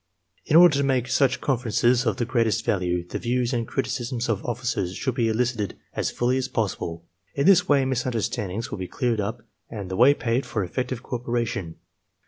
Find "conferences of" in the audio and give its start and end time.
1.41-2.17